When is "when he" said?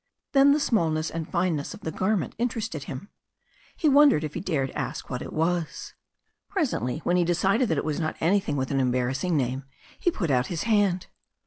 7.03-7.21